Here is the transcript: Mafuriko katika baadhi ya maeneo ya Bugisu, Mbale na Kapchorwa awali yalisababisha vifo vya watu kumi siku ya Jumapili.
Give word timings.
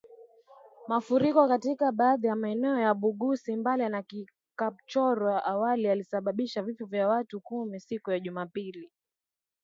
Mafuriko 0.87 1.47
katika 1.47 1.91
baadhi 1.91 2.27
ya 2.27 2.35
maeneo 2.35 2.79
ya 2.79 2.93
Bugisu, 2.93 3.57
Mbale 3.57 3.89
na 3.89 4.03
Kapchorwa 4.55 5.45
awali 5.45 5.83
yalisababisha 5.83 6.63
vifo 6.63 6.85
vya 6.85 7.07
watu 7.07 7.41
kumi 7.41 7.79
siku 7.79 8.11
ya 8.11 8.19
Jumapili. 8.19 8.91